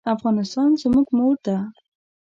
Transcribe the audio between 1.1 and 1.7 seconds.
مور ده.